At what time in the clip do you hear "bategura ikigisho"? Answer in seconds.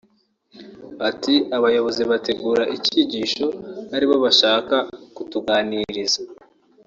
2.11-3.45